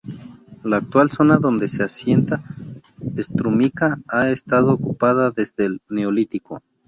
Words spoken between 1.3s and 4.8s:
donde se asienta Strumica ha estado